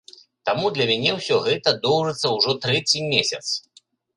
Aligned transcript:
Таму 0.49 0.69
для 0.77 0.87
мяне 0.91 1.11
ўсё 1.17 1.35
гэта 1.49 1.69
доўжыцца 1.85 2.27
ўжо 2.39 2.57
трэці 2.67 3.07
месяц. 3.15 3.45